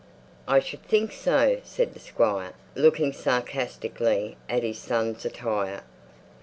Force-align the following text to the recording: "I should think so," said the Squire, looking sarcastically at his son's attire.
"I 0.47 0.59
should 0.61 0.81
think 0.81 1.11
so," 1.11 1.59
said 1.63 1.93
the 1.93 1.99
Squire, 1.99 2.53
looking 2.73 3.13
sarcastically 3.13 4.35
at 4.49 4.63
his 4.63 4.79
son's 4.79 5.25
attire. 5.25 5.83